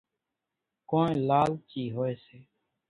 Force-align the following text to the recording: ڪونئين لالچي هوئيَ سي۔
ڪونئين 0.89 1.17
لالچي 1.27 1.83
هوئيَ 1.95 2.15
سي۔ 2.25 2.37